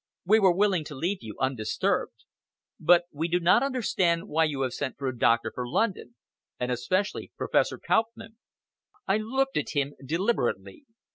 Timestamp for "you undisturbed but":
1.21-3.03